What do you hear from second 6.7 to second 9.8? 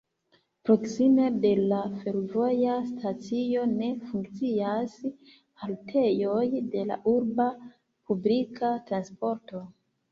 de la urba publika transporto.